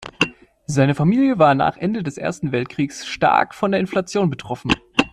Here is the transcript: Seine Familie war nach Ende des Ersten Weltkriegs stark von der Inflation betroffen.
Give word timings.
Seine 0.65 0.95
Familie 0.95 1.37
war 1.37 1.53
nach 1.53 1.77
Ende 1.77 2.01
des 2.01 2.17
Ersten 2.17 2.51
Weltkriegs 2.51 3.05
stark 3.05 3.53
von 3.53 3.69
der 3.69 3.79
Inflation 3.79 4.31
betroffen. 4.31 4.71